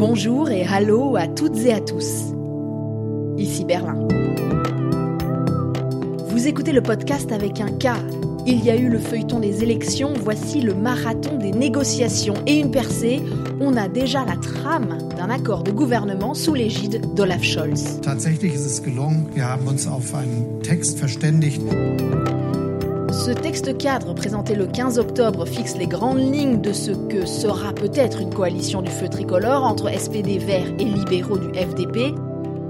[0.00, 2.32] Bonjour et hallo à toutes et à tous.
[3.36, 4.08] Ici Berlin.
[6.28, 7.88] Vous écoutez le podcast avec un K.
[8.46, 12.70] Il y a eu le feuilleton des élections, voici le marathon des négociations et une
[12.70, 13.20] percée.
[13.60, 18.00] On a déjà la trame d'un accord de gouvernement sous l'égide d'Olaf Scholz.
[18.00, 19.26] Tatsächlich ist es gelungen.
[19.34, 21.60] Wir haben uns auf einen Text verständigt.
[23.24, 27.74] Ce texte cadre présenté le 15 octobre fixe les grandes lignes de ce que sera
[27.74, 32.14] peut-être une coalition du feu tricolore entre SPD Verts et libéraux du FDP.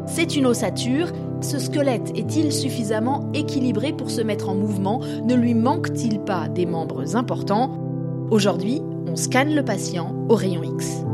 [0.06, 1.12] C'est une ossature.
[1.40, 5.00] Ce squelette est-il suffisamment équilibré pour se mettre en mouvement?
[5.24, 7.70] Ne lui manque-t-il pas des membres importants?
[8.32, 11.04] Aujourd'hui, on scanne le patient au rayon X.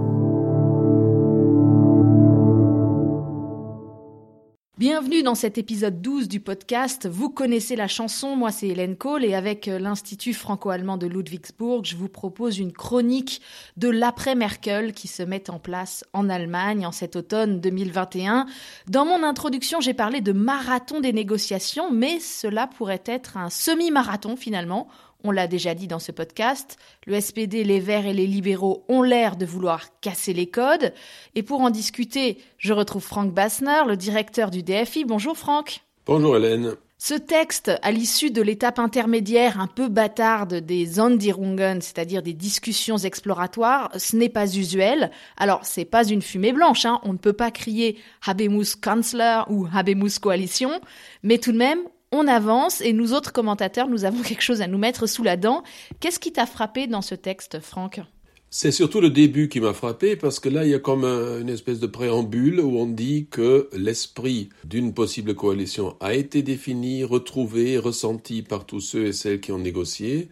[4.78, 7.08] Bienvenue dans cet épisode 12 du podcast.
[7.08, 11.86] Vous connaissez la chanson, moi c'est Hélène Kohl et avec euh, l'Institut franco-allemand de Ludwigsburg,
[11.86, 13.40] je vous propose une chronique
[13.78, 18.44] de l'après-Merkel qui se met en place en Allemagne en cet automne 2021.
[18.86, 24.36] Dans mon introduction, j'ai parlé de marathon des négociations, mais cela pourrait être un semi-marathon
[24.36, 24.88] finalement.
[25.28, 29.02] On l'a déjà dit dans ce podcast, le SPD, les Verts et les libéraux ont
[29.02, 30.94] l'air de vouloir casser les codes.
[31.34, 35.04] Et pour en discuter, je retrouve Franck Bassner, le directeur du DFI.
[35.04, 35.80] Bonjour Franck.
[36.06, 36.76] Bonjour Hélène.
[36.98, 42.96] Ce texte, à l'issue de l'étape intermédiaire un peu bâtarde des Andirungen, c'est-à-dire des discussions
[42.96, 45.10] exploratoires, ce n'est pas usuel.
[45.36, 47.00] Alors, c'est pas une fumée blanche, hein.
[47.02, 50.80] on ne peut pas crier Habemus Kanzler ou Habemus Coalition,
[51.24, 51.80] mais tout de même,
[52.12, 55.36] on avance et nous autres commentateurs, nous avons quelque chose à nous mettre sous la
[55.36, 55.62] dent.
[56.00, 58.00] Qu'est-ce qui t'a frappé dans ce texte, Franck?
[58.48, 61.48] C'est surtout le début qui m'a frappé parce que là, il y a comme une
[61.48, 67.76] espèce de préambule où on dit que l'esprit d'une possible coalition a été défini, retrouvé,
[67.76, 70.28] ressenti par tous ceux et celles qui ont négocié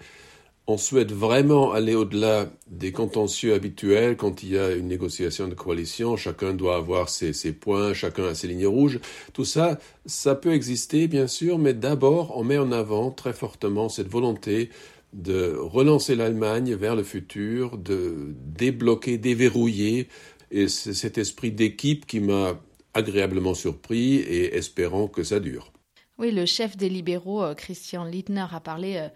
[0.67, 5.55] on souhaite vraiment aller au-delà des contentieux habituels quand il y a une négociation de
[5.55, 8.99] coalition, chacun doit avoir ses, points, chacun a ses lignes rouges,
[9.35, 13.89] tout ça, ça peut exister bien sûr, mais d'abord on met en avant très fortement
[13.89, 14.71] cette volonté
[15.13, 20.09] de relancer l'Allemagne vers le futur, de débloquer, déverrouiller,
[20.51, 22.59] et c'est cet esprit d'équipe qui m'a
[22.95, 25.73] agréablement surpris et espérant que ça dure.
[26.19, 29.09] Oui, le chef des libéraux, euh, Christian Littner, a parlé euh,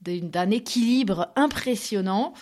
[0.00, 2.34] d'un équilibre impressionnant.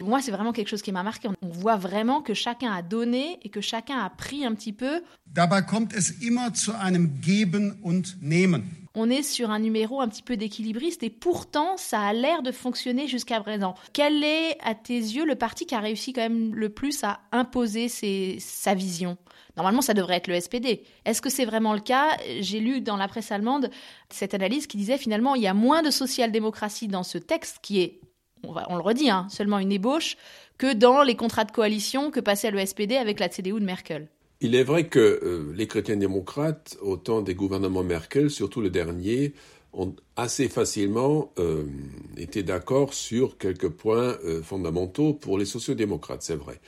[0.00, 1.28] Moi, c'est vraiment quelque chose qui m'a marqué.
[1.28, 5.02] On voit vraiment que chacun a donné et que chacun a pris un petit peu.
[5.26, 8.81] Dabei kommt es immer zu einem Geben und Nehmen.
[8.94, 12.52] On est sur un numéro un petit peu d'équilibriste et pourtant ça a l'air de
[12.52, 13.74] fonctionner jusqu'à présent.
[13.94, 17.20] Quel est, à tes yeux, le parti qui a réussi quand même le plus à
[17.32, 19.16] imposer sa vision?
[19.56, 20.82] Normalement, ça devrait être le SPD.
[21.04, 22.16] Est-ce que c'est vraiment le cas?
[22.40, 23.70] J'ai lu dans la presse allemande
[24.10, 27.80] cette analyse qui disait finalement il y a moins de social-démocratie dans ce texte qui
[27.80, 28.00] est,
[28.44, 30.16] on le redit, hein, seulement une ébauche,
[30.58, 34.08] que dans les contrats de coalition que passait le SPD avec la CDU de Merkel.
[34.44, 38.70] Il est vrai que euh, les chrétiens démocrates, au temps des gouvernements Merkel, surtout le
[38.70, 39.34] dernier,
[39.72, 41.62] ont assez facilement euh,
[42.16, 46.60] été d'accord sur quelques points euh, fondamentaux pour les sociodémocrates, c'est vrai.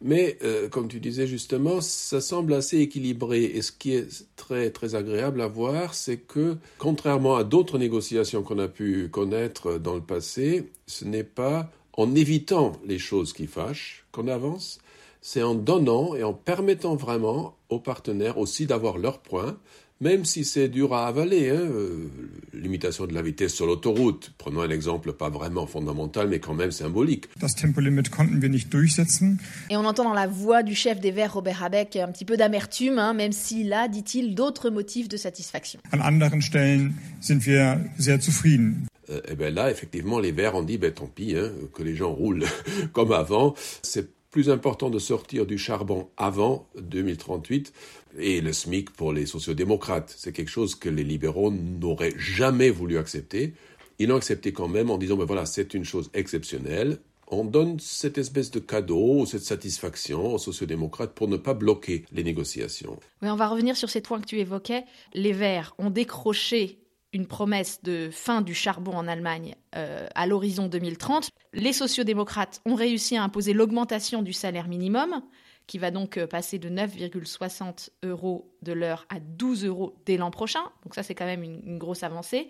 [0.00, 0.38] Mais,
[0.70, 3.44] comme tu disais justement, ça semble assez équilibré.
[3.44, 8.42] Et ce qui est très, très agréable à voir, c'est que, contrairement à d'autres négociations
[8.42, 13.46] qu'on a pu connaître dans le passé, ce n'est pas en évitant les choses qui
[13.46, 14.78] fâchent qu'on avance,
[15.20, 19.56] c'est en donnant et en permettant vraiment aux partenaires aussi d'avoir leurs points,
[20.00, 22.08] même si c'est dur à avaler, hein, euh,
[22.54, 26.70] limitation de la vitesse sur l'autoroute, prenons un exemple pas vraiment fondamental, mais quand même
[26.70, 27.26] symbolique.
[27.38, 29.38] Das Tempolimit konnten wir nicht durchsetzen.
[29.68, 32.38] Et on entend dans la voix du chef des Verts, Robert Habeck, un petit peu
[32.38, 35.80] d'amertume, hein, même s'il a, dit-il, d'autres motifs de satisfaction.
[35.92, 38.86] An anderen Stellen sind wir sehr zufrieden.
[39.10, 41.82] et euh, eh bien là, effectivement, les Verts ont dit, ben tant pis, hein, que
[41.82, 42.46] les gens roulent
[42.94, 43.54] comme avant.
[43.82, 47.72] C'est plus important de sortir du charbon avant 2038
[48.18, 50.14] et le SMIC pour les sociodémocrates.
[50.16, 53.54] C'est quelque chose que les libéraux n'auraient jamais voulu accepter.
[53.98, 56.98] Ils l'ont accepté quand même en disant, ben voilà, c'est une chose exceptionnelle.
[57.32, 62.24] On donne cette espèce de cadeau, cette satisfaction aux sociodémocrates pour ne pas bloquer les
[62.24, 62.98] négociations.
[63.22, 64.84] Oui, on va revenir sur ces points que tu évoquais.
[65.14, 66.78] Les Verts ont décroché
[67.12, 71.30] une promesse de fin du charbon en Allemagne euh, à l'horizon 2030.
[71.52, 75.22] Les sociodémocrates ont réussi à imposer l'augmentation du salaire minimum,
[75.66, 80.30] qui va donc euh, passer de 9,60 euros de l'heure à 12 euros dès l'an
[80.30, 80.62] prochain.
[80.84, 82.48] Donc ça, c'est quand même une, une, grosse avancée.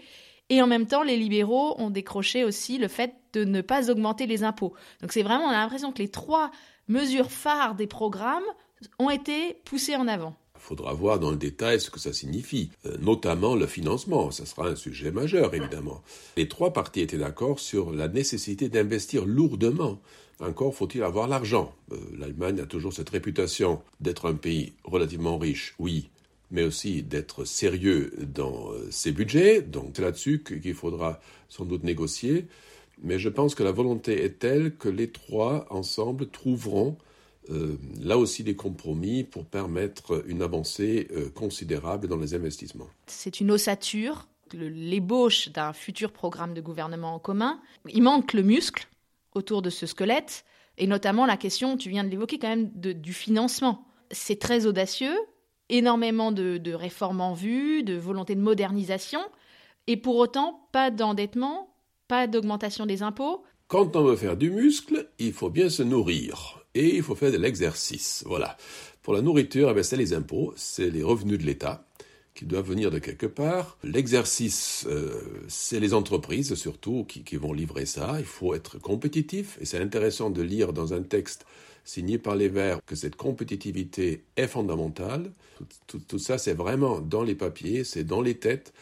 [0.51, 4.27] Et en même temps, les libéraux ont décroché aussi le fait de ne pas augmenter
[4.27, 4.75] les impôts.
[5.01, 6.51] Donc c'est vraiment, on a l'impression que les trois
[6.89, 8.45] mesures phares des programmes
[8.99, 10.35] ont été poussées en avant.
[10.61, 14.31] Faudra voir dans le détail ce que ça signifie, euh, notamment le financement.
[14.31, 16.03] Ça sera un sujet majeur, évidemment.
[16.37, 19.99] Les trois parties étaient d'accord sur la nécessité d'investir lourdement.
[20.39, 21.75] Encore faut-il avoir l'argent.
[21.93, 26.11] Euh, L'Allemagne a toujours cette réputation d'être un pays relativement riche, oui,
[26.51, 29.63] mais aussi d'être sérieux dans euh, ses budgets.
[29.63, 32.47] Donc c'est là-dessus qu'il faudra sans doute négocier.
[33.03, 36.97] Mais je pense que la volonté est telle que les trois ensemble trouveront
[37.51, 42.89] euh, là aussi des compromis pour permettre une avancée euh, considérable dans les investissements.
[43.07, 47.61] C'est une ossature, l'ébauche d'un futur programme de gouvernement en commun.
[47.89, 48.89] Il manque le muscle
[49.35, 50.45] autour de ce squelette,
[50.79, 53.87] et notamment la question, tu viens de l'évoquer quand même, du financement.
[54.11, 55.17] C'est très audacieux,
[55.69, 59.21] énormément de, de réformes en vue, de volonté de modernisation,
[59.87, 61.75] et pour autant, pas d'endettement,
[62.07, 63.45] pas d'augmentation des impôts.
[63.67, 67.33] Quand on veut faire du muscle, il faut bien se nourrir et il faut faire
[67.33, 68.23] de l'exercice.
[68.27, 68.57] Voilà.
[69.03, 71.85] Pour la nourriture, eh c'est les impôts, c'est les revenus de l'État
[72.35, 73.77] qui doivent venir de quelque part.
[73.83, 78.17] L'exercice, euh, c'est les entreprises surtout qui, vont livrer ça.
[78.19, 81.45] Il faut être compétitif et c'est intéressant de lire dans un texte
[81.85, 85.33] signé par les Verts que cette compétitivité est fondamentale.
[85.87, 88.73] Tout, ça, c'est vraiment dans les papiers, c'est dans les têtes.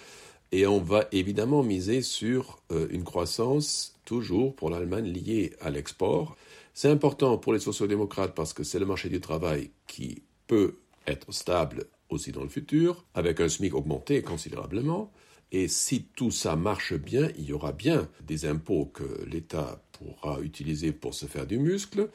[0.53, 6.37] Et on va évidemment miser sur euh, une croissance toujours pour l'Allemagne liée à l'export.
[6.81, 10.77] C'est important pour les sociodémocrates parce que c'est le marché du travail qui peut
[11.09, 15.11] être stable aussi dans le futur, avec un SMIC augmenté considérablement.
[15.51, 20.41] Et si tout ça marche bien, il y aura bien des impôts que l'État pourra
[20.41, 22.11] utiliser pour se faire du muscle.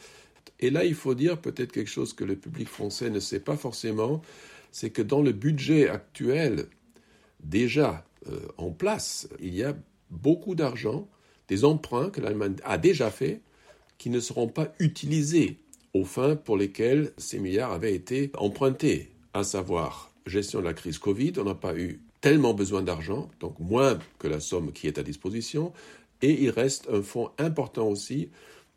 [0.62, 3.58] Et là, il faut dire peut-être quelque chose que le public français ne sait pas
[3.58, 4.22] forcément,
[4.72, 6.68] c'est que dans le budget actuel,
[7.44, 9.76] déjà euh, en place, il y a
[10.10, 11.10] beaucoup d'argent,
[11.50, 13.42] des emprunts que l'Allemagne a déjà fait,
[13.98, 15.58] qui ne seront pas utilisés
[15.94, 20.98] aux fins pour lesquelles ces milliards avaient été empruntés, à savoir gestion de la crise
[20.98, 24.98] Covid, on n'a pas eu tellement besoin d'argent, donc moins que la somme qui est
[24.98, 25.74] à disposition,
[26.22, 28.30] et il reste un fonds important aussi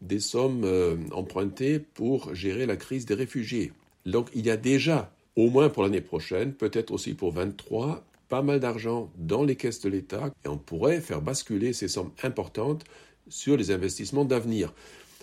[0.02, 3.72] des sommes euh, empruntées pour gérer la crise des réfugiés.
[4.04, 8.42] Donc il y a déjà, au moins pour l'année prochaine, peut-être aussi pour 23, pas
[8.42, 12.84] mal d'argent dans les caisses de l'État, et on pourrait faire basculer ces sommes importantes
[13.28, 14.72] sur les investissements d'avenir.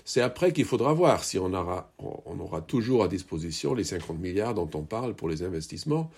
[0.05, 4.19] C'est après qu'il faudra voir si on aura, on aura toujours à disposition les 50
[4.19, 6.11] milliards dont on parle pour les investissements,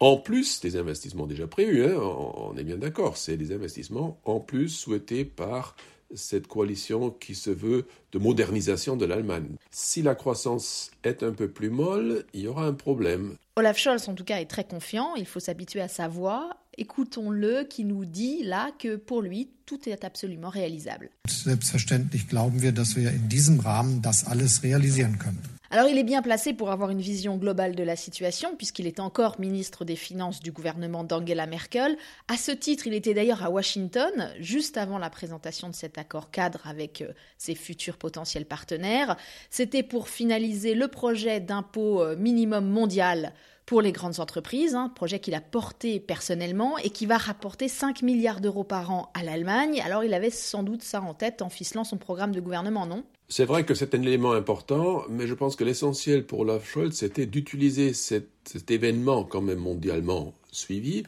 [0.00, 1.84] en plus des investissements déjà prévus.
[1.84, 5.76] Hein, on est bien d'accord, c'est des investissements en plus souhaités par
[6.14, 9.56] cette coalition qui se veut de modernisation de l'Allemagne.
[9.70, 13.36] Si la croissance est un peu plus molle, il y aura un problème.
[13.56, 15.14] Olaf Scholz, en tout cas, est très confiant.
[15.14, 16.50] Il faut s'habituer à sa voix.
[16.78, 21.10] Écoutons-le qui nous dit là que pour lui, tout est absolument réalisable.
[21.28, 25.42] Selbstverständlich glauben wir, dass wir in diesem Rahmen das alles realisieren können.
[25.72, 29.00] Alors il est bien placé pour avoir une vision globale de la situation, puisqu'il est
[29.00, 31.96] encore ministre des Finances du gouvernement d'Angela Merkel.
[32.28, 36.30] À ce titre, il était d'ailleurs à Washington, juste avant la présentation de cet accord
[36.30, 39.16] cadre avec euh, ses futurs potentiels partenaires.
[39.48, 43.32] C'était pour finaliser le projet d'impôt euh, minimum mondial
[43.66, 48.02] pour les grandes entreprises, un projet qu'il a porté personnellement et qui va rapporter 5
[48.02, 49.80] milliards d'euros par an à l'Allemagne.
[49.84, 53.04] Alors il avait sans doute ça en tête en ficelant son programme de gouvernement, non?
[53.28, 56.92] C'est vrai que c'est un élément important, mais je pense que l'essentiel pour Olaf Scholz,
[56.94, 58.28] c'était d'utiliser cet,
[58.68, 61.04] événement quand même mondialement suivi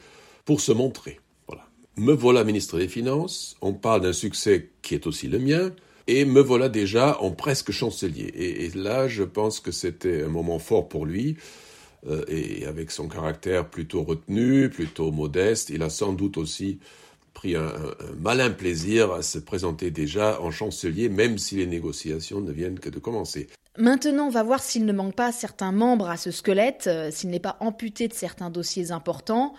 [0.47, 1.21] pour se montrer.
[1.47, 1.67] Voilà.
[1.99, 5.73] Me voilà ministre des Finances, on parle d'un succès qui est aussi le mien,
[6.07, 8.33] et me voilà déjà en presque chancelier.
[8.35, 11.37] Et, là, je pense que c'était un moment fort pour lui.
[12.09, 16.79] Euh, et avec son caractère plutôt retenu, plutôt modeste, il a sans doute aussi
[17.33, 17.73] pris un,
[18.21, 22.91] malin plaisir à se présenter déjà en chancelier, même si les négociations ne viennent que
[22.91, 23.49] de commencer.
[23.77, 27.31] Maintenant, on va voir s'il ne manque pas certains membres à ce squelette, euh, s'il
[27.31, 29.55] n'est pas amputé de certains dossiers importants.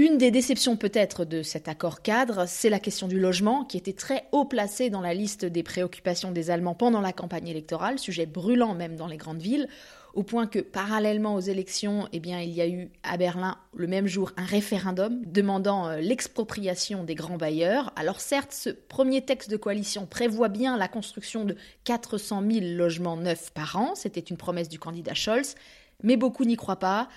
[0.00, 3.92] Une des déceptions peut-être de cet accord cadre, c'est la question du logement, qui était
[3.92, 8.24] très haut placé dans la liste des préoccupations des Allemands pendant la campagne électorale, sujet
[8.24, 9.68] brûlant même dans les grandes villes
[10.14, 14.06] au point que parallèlement aux élections, eh il y a eu à Berlin le même
[14.06, 17.92] jour un référendum demandant euh, l'expropriation des grands bailleurs.
[17.94, 23.16] Alors certes, ce premier texte de coalition prévoit bien la construction de 400 000 logements
[23.16, 25.54] neufs par an, c'était une promesse du candidat Scholz,
[26.02, 27.08] mais beaucoup n'y croient pas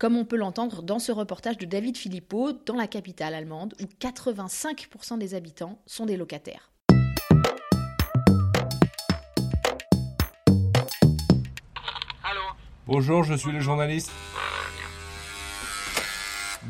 [0.00, 3.84] comme on peut l'entendre dans ce reportage de David Philippot dans la capitale allemande, où
[4.00, 6.72] 85% des habitants sont des locataires.
[12.86, 14.10] Bonjour, je suis le journaliste.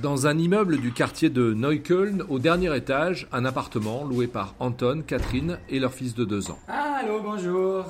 [0.02, 5.02] Dans un immeuble du quartier de Neukölln, au dernier étage, un appartement loué par Anton,
[5.06, 6.58] Catherine et leur fils de deux ans.
[6.68, 7.84] Allô, bonjour.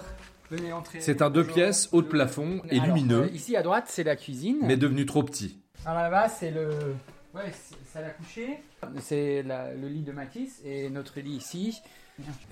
[0.99, 3.23] C'est un deux pièces, haut de plafond et lumineux.
[3.23, 4.59] Euh, ici à droite, c'est la cuisine.
[4.63, 5.59] Mais devenu trop petit.
[5.87, 6.95] Alors là-bas, c'est le.
[7.35, 7.53] Ouais,
[7.93, 8.59] salle à coucher.
[8.99, 11.81] C'est le lit de Matisse et notre lit ici.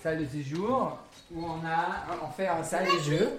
[0.03, 0.99] Salle de séjour
[1.35, 2.07] où on a.
[2.25, 3.31] On fait un salle de jeu.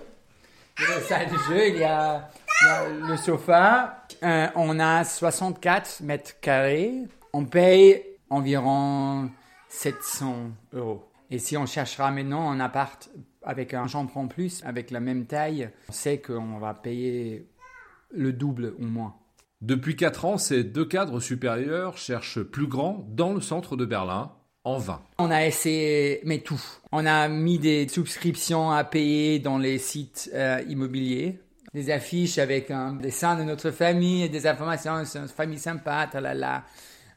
[0.77, 2.29] Dans salle de jeu, il y a,
[3.07, 4.05] le sofa.
[4.23, 6.93] Euh, on a 64 mètres carrés.
[7.33, 9.29] On paye environ
[9.69, 11.08] 700 euros.
[11.31, 13.09] Et si on cherchera maintenant un appart
[13.43, 17.47] avec un chambre en plus, avec la même taille, on sait qu'on va payer
[18.11, 19.15] le double ou moins.
[19.61, 24.31] Depuis 4 ans, ces deux cadres supérieurs cherchent plus grand dans le centre de Berlin,
[24.63, 25.01] en vain.
[25.17, 26.61] On a essayé, mais tout.
[26.91, 31.39] On a mis des souscriptions à payer dans les sites euh, immobiliers,
[31.73, 36.63] des affiches avec un dessin de notre famille, des informations sur notre famille sympa, talala.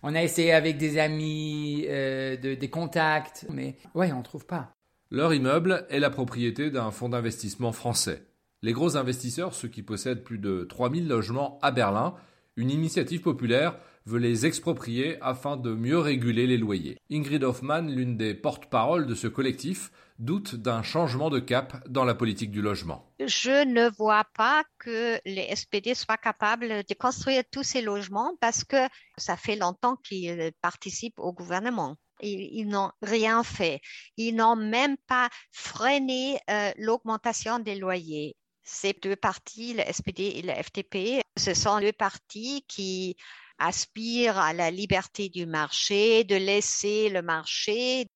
[0.02, 4.74] On a essayé avec des amis, euh, de, des contacts, mais ouais, on trouve pas.
[5.10, 8.22] Leur immeuble est la propriété d'un fonds d'investissement français.
[8.62, 12.14] Les gros investisseurs, ceux qui possèdent plus de 3000 logements à Berlin,
[12.56, 16.98] une initiative populaire veut les exproprier afin de mieux réguler les loyers.
[17.10, 22.14] Ingrid Hoffmann, l'une des porte-paroles de ce collectif, doute d'un changement de cap dans la
[22.14, 23.11] politique du logement.
[23.26, 28.64] Je ne vois pas que les SPD soient capables de construire tous ces logements parce
[28.64, 31.96] que ça fait longtemps qu'ils participent au gouvernement.
[32.20, 33.80] Ils, n'ont rien fait.
[34.16, 38.36] Ils n'ont même pas freiné euh, l'augmentation des loyers.
[38.62, 43.16] Ces deux partis, le SPD et le FDP, ce sont deux partis qui
[43.58, 48.06] aspirent à la liberté du marché, de laisser le marché.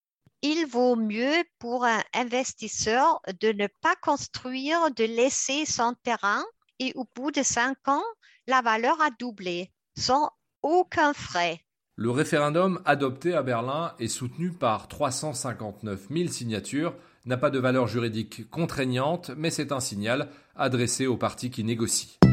[0.42, 6.44] Il vaut mieux pour un investisseur de ne pas construire, de laisser son terrain
[6.78, 8.04] et au bout de cinq ans,
[8.46, 10.30] la valeur a doublé sans
[10.62, 11.60] aucun frais.
[11.96, 17.88] Le référendum adopté à Berlin et soutenu par 359 000 signatures n'a pas de valeur
[17.88, 22.25] juridique contraignante, mais c'est un signal adressé aux partis qui négocient.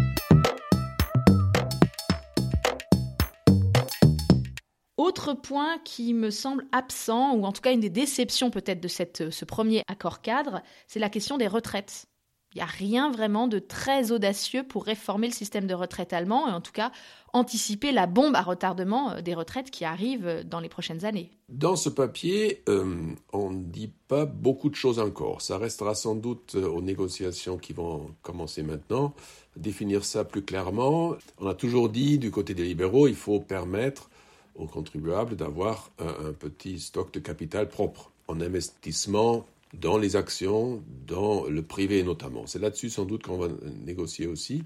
[5.24, 8.90] Autre point qui me semble absent, ou en tout cas une des déceptions peut-être de
[8.90, 12.08] cette, ce premier accord cadre, c'est la question des retraites.
[12.54, 16.50] Il n'y a rien vraiment de très audacieux pour réformer le système de retraite allemand
[16.50, 16.92] et en tout cas
[17.32, 21.32] anticiper la bombe à retardement euh, des retraites qui arrivent euh, dans les prochaines années.
[21.48, 22.94] Dans ce papier, euh,
[23.32, 25.42] on ne dit pas beaucoup de choses encore.
[25.42, 29.14] Ça restera sans doute aux négociations qui vont commencer maintenant,
[29.56, 31.16] définir ça plus clairement.
[31.40, 34.10] On a toujours dit du côté des libéraux, il faut permettre
[34.56, 41.46] aux contribuables d'avoir un, petit stock de capital propre en investissement dans les actions, dans
[41.46, 42.46] le privé notamment.
[42.46, 43.48] C'est là-dessus sans doute qu'on va
[43.86, 44.64] négocier aussi.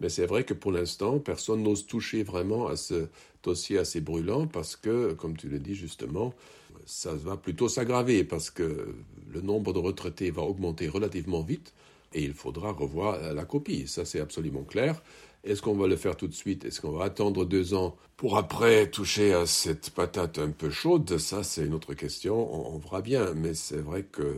[0.00, 3.06] Mais c'est vrai que pour l'instant, personne n'ose toucher vraiment à ce
[3.42, 6.34] dossier assez brûlant parce que, comme tu le dis justement,
[6.86, 8.94] ça va plutôt s'aggraver parce que
[9.32, 11.72] le nombre de retraités va augmenter relativement vite
[12.12, 13.86] et il faudra revoir la copie.
[13.86, 15.00] Ça, c'est absolument clair.
[15.44, 16.64] Est-ce qu'on va le faire tout de suite?
[16.64, 21.16] Est-ce qu'on va attendre deux ans pour après toucher à cette patate un peu chaude?
[21.18, 22.74] Ça, c'est une autre question.
[22.74, 23.32] On, verra bien.
[23.34, 24.36] Mais c'est vrai que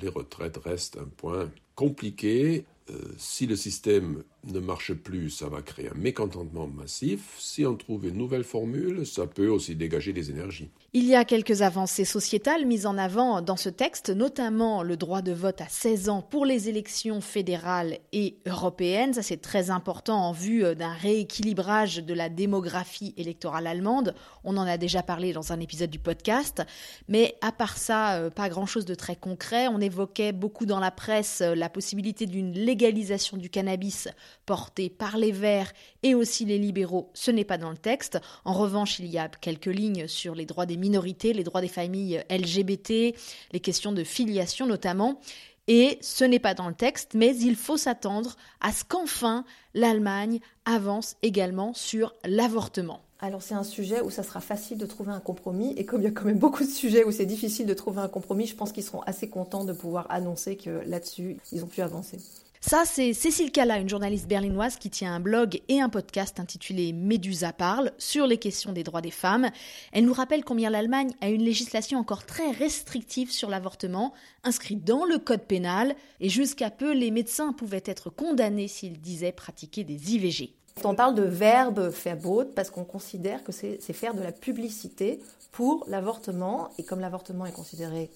[0.00, 2.64] les retraites restent un point compliqué.
[2.90, 7.36] Euh, si le système ne marche plus, ça va créer un mécontentement massif.
[7.38, 10.70] Si on trouve une nouvelle formule, ça peut aussi dégager des énergies.
[10.94, 15.22] Il y a quelques avancées sociétales mises en avant dans ce texte, notamment le droit
[15.22, 19.14] de vote à 16 ans pour les élections fédérales et européennes.
[19.14, 24.14] Ça, c'est très important en vue euh, d'un rééquilibrage de la démographie électorale allemande.
[24.44, 26.62] On en a déjà parlé dans un épisode du podcast.
[27.08, 29.68] Mais à part ça, euh, pas grand-chose de très concret.
[29.68, 34.08] On évoquait beaucoup dans la presse la possibilité d'une légalisation du cannabis
[34.46, 38.18] porté par les Verts et aussi les libéraux, ce n'est pas dans le texte.
[38.44, 41.68] En revanche, il y a quelques lignes sur les droits des minorités, les droits des
[41.68, 43.14] familles LGBT,
[43.52, 45.20] les questions de filiation notamment.
[45.68, 50.40] Et ce n'est pas dans le texte, mais il faut s'attendre à ce qu'enfin l'Allemagne
[50.64, 53.02] avance également sur l'avortement.
[53.20, 56.04] Alors c'est un sujet où ça sera facile de trouver un compromis et comme il
[56.04, 58.54] y a quand même beaucoup de sujets où c'est difficile de trouver un compromis, je
[58.54, 62.18] pense qu'ils seront assez contents de pouvoir annoncer que là-dessus, ils ont pu avancer.
[62.60, 66.92] Ça, c'est Cécile Cala, une journaliste berlinoise qui tient un blog et un podcast intitulé
[66.92, 69.48] Médusa parle sur les questions des droits des femmes.
[69.92, 74.12] Elle nous rappelle combien l'Allemagne a une législation encore très restrictive sur l'avortement,
[74.42, 79.30] inscrite dans le code pénal, et jusqu'à peu, les médecins pouvaient être condamnés s'ils disaient
[79.30, 80.52] pratiquer des IVG.
[80.82, 85.20] On parle de verbe verbot parce qu'on considère que c'est faire de la publicité
[85.52, 88.10] pour l'avortement, et comme l'avortement est considéré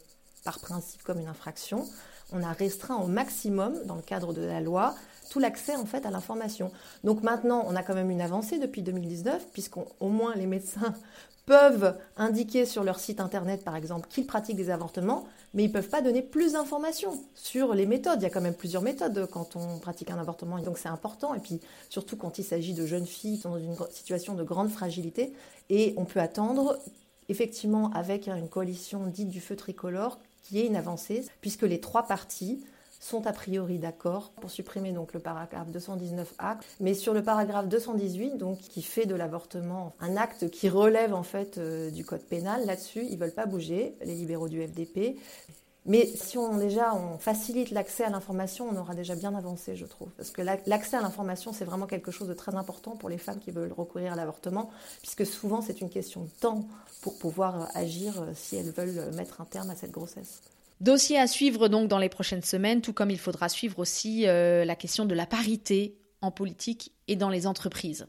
[0.45, 1.87] par principe comme une infraction,
[2.33, 4.95] on a restreint au maximum, dans le cadre de la loi,
[5.31, 6.71] tout l'accès en fait à l'information.
[7.05, 10.95] Donc maintenant, on a quand même une avancée depuis 2019, puisqu'au moins les médecins
[11.47, 15.25] peuvent indiquer sur leur site internet, par exemple, qu'ils pratiquent des avortements,
[15.55, 18.21] mais ils ne peuvent pas donner plus d'informations sur les méthodes.
[18.21, 21.35] Il y a quand même plusieurs méthodes quand on pratique un avortement, donc c'est important.
[21.35, 24.45] Et puis surtout quand il s'agit de jeunes filles qui sont dans une situation de
[24.45, 25.33] grande fragilité,
[25.71, 26.79] et on peut attendre
[27.29, 32.05] effectivement avec une coalition dite du feu tricolore qui est une avancée, puisque les trois
[32.05, 32.65] parties
[33.03, 38.39] sont a priori d'accord pour supprimer donc le paragraphe 219A, mais sur le paragraphe 218,
[38.39, 42.65] donc qui fait de l'avortement un acte qui relève en fait euh, du code pénal,
[42.65, 45.19] là-dessus ils veulent pas bouger, les libéraux du FDP.
[45.85, 49.85] Mais si on déjà on facilite l'accès à l'information, on aura déjà bien avancé, je
[49.85, 53.19] trouve, parce que l'accès à l'information c'est vraiment quelque chose de très important pour les
[53.19, 54.71] femmes qui veulent recourir à l'avortement,
[55.01, 56.69] puisque souvent c'est une question de temps
[57.01, 60.43] pour pouvoir agir euh, si elles veulent mettre un terme à cette grossesse.
[60.81, 64.65] Dossier à suivre donc dans les prochaines semaines, tout comme il faudra suivre aussi euh,
[64.65, 68.07] la question de la parité en politique et dans les entreprises.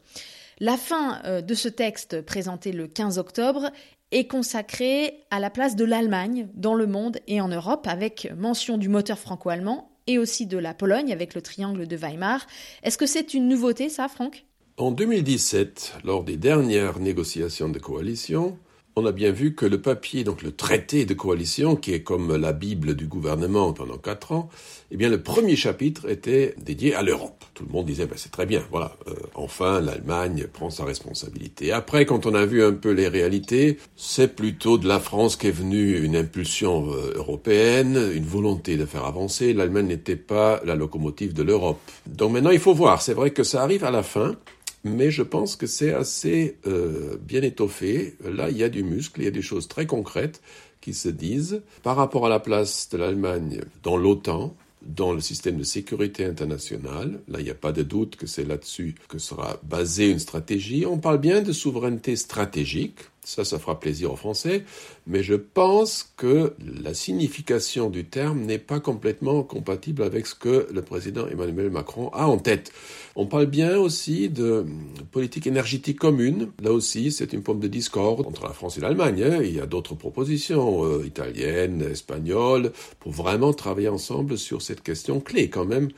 [0.60, 3.70] La fin euh, de ce texte présenté le 15 octobre
[4.14, 8.78] est consacrée à la place de l'Allemagne dans le monde et en Europe, avec mention
[8.78, 12.46] du moteur franco-allemand et aussi de la Pologne avec le triangle de Weimar.
[12.84, 14.44] Est-ce que c'est une nouveauté, ça, Franck?
[14.76, 18.56] En 2017, lors des dernières négociations de coalition,
[18.96, 22.36] on a bien vu que le papier, donc le traité de coalition, qui est comme
[22.36, 24.48] la Bible du gouvernement pendant quatre ans,
[24.92, 27.44] eh bien le premier chapitre était dédié à l'Europe.
[27.54, 31.72] Tout le monde disait, ben, c'est très bien, voilà, euh, enfin l'Allemagne prend sa responsabilité.
[31.72, 35.50] Après, quand on a vu un peu les réalités, c'est plutôt de la France qu'est
[35.50, 39.54] venue une impulsion euh, européenne, une volonté de faire avancer.
[39.54, 41.80] L'Allemagne n'était pas la locomotive de l'Europe.
[42.06, 43.02] Donc maintenant, il faut voir.
[43.02, 44.36] C'est vrai que ça arrive à la fin
[44.84, 48.16] mais je pense que c'est assez euh, bien étoffé.
[48.22, 50.40] Là, il y a du muscle, il y a des choses très concrètes
[50.80, 55.56] qui se disent par rapport à la place de l'Allemagne dans l'OTAN, dans le système
[55.56, 57.20] de sécurité internationale.
[57.28, 60.84] Là, il n'y a pas de doute que c'est là-dessus que sera basée une stratégie.
[60.84, 62.98] On parle bien de souveraineté stratégique.
[63.24, 64.64] Ça, ça fera plaisir aux Français.
[65.06, 70.68] Mais je pense que la signification du terme n'est pas complètement compatible avec ce que
[70.70, 72.70] le président Emmanuel Macron a en tête.
[73.16, 74.66] On parle bien aussi de
[75.10, 76.50] politique énergétique commune.
[76.62, 79.22] Là aussi, c'est une forme de discorde entre la France et l'Allemagne.
[79.22, 79.40] Hein.
[79.42, 85.20] Il y a d'autres propositions euh, italiennes, espagnoles, pour vraiment travailler ensemble sur cette question
[85.20, 85.88] clé quand même.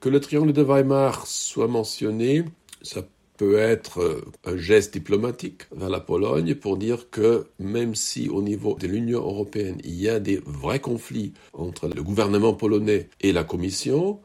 [0.00, 2.44] Que le triangle de Weimar soit mentionné,
[2.80, 3.02] ça
[3.42, 8.40] peut être euh, un geste diplomatique vers la Pologne pour dire que même si au
[8.40, 13.32] niveau de l'Union européenne il y a des vrais conflits entre le gouvernement polonais et
[13.32, 14.20] la Commission,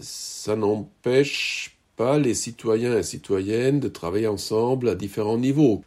[0.00, 5.82] ça n'empêche pas les citoyens et citoyennes de travailler ensemble à différents niveaux.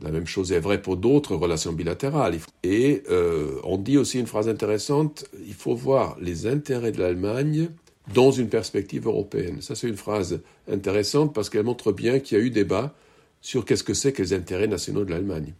[0.00, 2.38] La même chose est vraie pour d'autres relations bilatérales.
[2.64, 7.68] Et euh, on dit aussi une phrase intéressante, il faut voir les intérêts de l'Allemagne
[8.14, 9.60] dans une perspective européenne.
[9.60, 12.94] Ça, c'est une phrase intéressante parce qu'elle montre bien qu'il y a eu débat
[13.40, 15.54] sur qu'est-ce que c'est que les intérêts nationaux de l'Allemagne.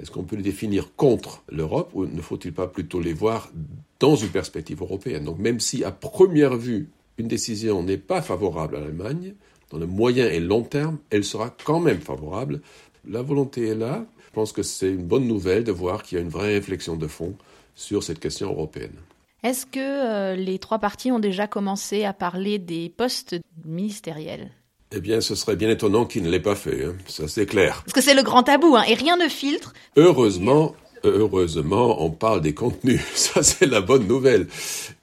[0.00, 3.50] Est-ce qu'on peut les définir contre l'Europe ou ne faut-il pas plutôt les voir
[3.98, 5.24] dans une perspective européenne?
[5.24, 9.34] Donc même si à première vue une décision n'est pas favorable à l'Allemagne,
[9.70, 12.60] dans le moyen et long terme, elle sera quand même favorable.
[13.08, 14.04] La volonté est là.
[14.26, 16.96] Je pense que c'est une bonne nouvelle de voir qu'il y a une vraie réflexion
[16.96, 17.34] de fond
[17.74, 18.92] sur cette question européenne.
[19.42, 24.50] Est-ce que euh, les trois partis ont déjà commencé à parler des postes ministériels?
[24.92, 26.94] Eh bien, ce serait bien étonnant qu'ils ne l'aient pas fait, hein.
[27.06, 27.82] ça c'est clair.
[27.84, 29.72] Parce que c'est le grand tabou, hein, et rien ne filtre.
[29.96, 33.00] Heureusement, heureusement, on parle des contenus.
[33.14, 34.46] Ça, c'est la bonne nouvelle.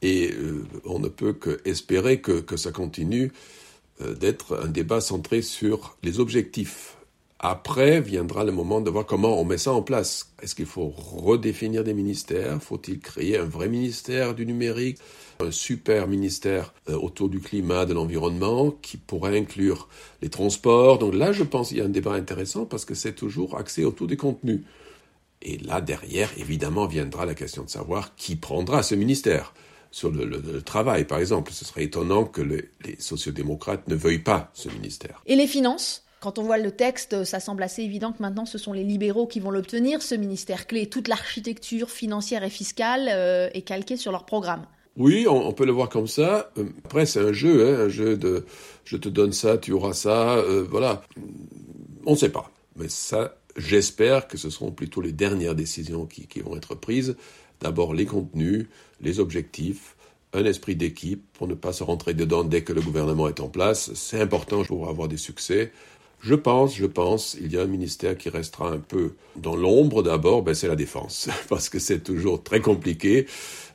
[0.02, 3.32] Et euh, on ne peut qu'espérer que, que ça continue
[4.02, 6.98] euh, d'être un débat centré sur les objectifs.
[7.46, 10.32] Après viendra le moment de voir comment on met ça en place.
[10.42, 12.64] Est-ce qu'il faut redéfinir des ministères?
[12.64, 14.98] Faut-il créer un vrai ministère du numérique?
[15.42, 19.90] Un super ministère euh, autour du climat, de l'environnement, qui pourrait inclure
[20.22, 21.00] les transports?
[21.00, 23.84] Donc là, je pense qu'il y a un débat intéressant parce que c'est toujours axé
[23.84, 24.62] autour des contenus.
[25.42, 29.54] Et là, derrière, évidemment, viendra la question de savoir qui prendra ce ministère.
[29.92, 34.70] Sur le, travail, par exemple, ce serait étonnant que les sociodémocrates ne veuillent pas ce
[34.70, 35.22] ministère.
[35.26, 36.04] Et les finances?
[36.24, 39.28] Quand on voit le texte, ça semble assez évident que maintenant ce sont les libéraux
[39.28, 40.88] qui vont l'obtenir, ce ministère clé.
[40.88, 44.66] Toute l'architecture financière et fiscale euh, est calquée sur leur programme.
[44.96, 46.52] Oui, on, peut le voir comme ça.
[46.58, 48.46] Euh, après, c'est un jeu, hein, un jeu de
[48.86, 51.02] je te donne ça, tu auras ça, euh, voilà.
[52.06, 52.52] On ne sait pas.
[52.76, 57.16] Mais ça, J'espère que ce seront plutôt les dernières décisions qui, vont être prises.
[57.60, 58.68] D'abord les contenus,
[59.00, 59.96] les objectifs,
[60.34, 63.50] un esprit d'équipe pour ne pas se rentrer dedans dès que le gouvernement est en
[63.50, 63.94] place.
[63.94, 65.72] C'est important pour avoir des succès.
[66.24, 70.04] Je pense, je pense, il y a un ministère qui restera un peu dans l'ombre
[70.04, 73.28] d'abord, ben c'est la défense, parce que c'est toujours très compliqué.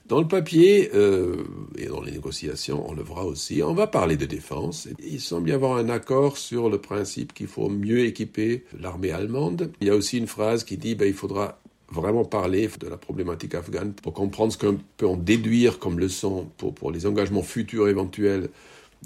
[0.07, 1.45] Dans le papier euh,
[1.77, 4.89] et dans les négociations, on le verra aussi, on va parler de défense.
[4.99, 9.71] Il semble y avoir un accord sur le principe qu'il faut mieux équiper l'armée allemande.
[9.83, 11.61] Il y a aussi une phrase qui dit ben, il faudra
[11.93, 16.49] vraiment parler de la problématique afghane pour comprendre ce qu'on peut en déduire comme leçon
[16.57, 18.49] pour, pour les engagements futurs éventuels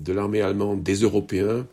[0.01, 1.67] de l'armée allemande, des Européens.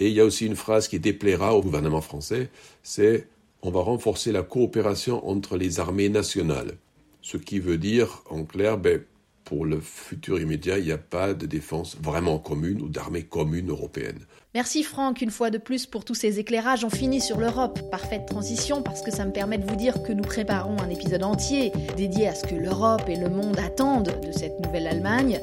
[0.00, 2.50] Et il y a aussi une phrase qui déplaira au gouvernement français,
[2.82, 3.28] c'est
[3.62, 6.76] on va renforcer la coopération entre les armées nationales.
[7.22, 9.02] Ce qui veut dire, en clair, ben,
[9.46, 13.70] pour le futur immédiat, il n'y a pas de défense vraiment commune ou d'armée commune
[13.70, 14.18] européenne.
[14.54, 16.84] Merci Franck, une fois de plus pour tous ces éclairages.
[16.84, 17.78] On finit sur l'Europe.
[17.90, 21.22] Parfaite transition parce que ça me permet de vous dire que nous préparons un épisode
[21.22, 25.40] entier dédié à ce que l'Europe et le monde attendent de cette nouvelle Allemagne.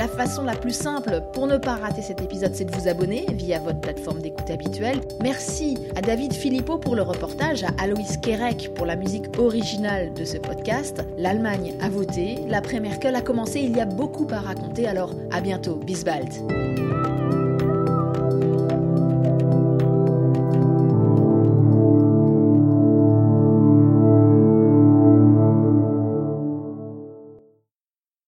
[0.00, 3.26] La façon la plus simple pour ne pas rater cet épisode, c'est de vous abonner
[3.34, 4.98] via votre plateforme d'écoute habituelle.
[5.22, 10.24] Merci à David Philippot pour le reportage, à Aloïs Kerek pour la musique originale de
[10.24, 11.04] ce podcast.
[11.18, 15.42] L'Allemagne a voté, l'après Merkel a commencé, il y a beaucoup à raconter, alors à
[15.42, 16.30] bientôt, bis bald.